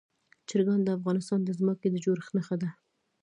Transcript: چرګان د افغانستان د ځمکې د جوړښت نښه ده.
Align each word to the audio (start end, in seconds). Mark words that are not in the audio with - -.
چرګان 0.47 0.79
د 0.83 0.89
افغانستان 0.97 1.39
د 1.43 1.49
ځمکې 1.59 1.87
د 1.91 1.95
جوړښت 2.03 2.31
نښه 2.37 2.55
ده. 2.61 2.69